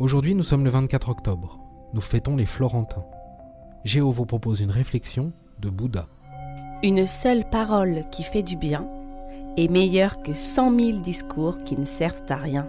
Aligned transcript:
Aujourd'hui, 0.00 0.34
nous 0.34 0.42
sommes 0.42 0.64
le 0.64 0.70
24 0.70 1.10
octobre. 1.10 1.58
Nous 1.92 2.00
fêtons 2.00 2.34
les 2.34 2.46
Florentins. 2.46 3.04
Géo 3.84 4.10
vous 4.10 4.24
propose 4.24 4.62
une 4.62 4.70
réflexion 4.70 5.34
de 5.58 5.68
Bouddha. 5.68 6.06
Une 6.82 7.06
seule 7.06 7.44
parole 7.44 8.04
qui 8.10 8.22
fait 8.22 8.42
du 8.42 8.56
bien 8.56 8.88
est 9.58 9.70
meilleure 9.70 10.22
que 10.22 10.32
cent 10.32 10.70
mille 10.70 11.02
discours 11.02 11.62
qui 11.64 11.78
ne 11.78 11.84
servent 11.84 12.22
à 12.30 12.36
rien. 12.36 12.66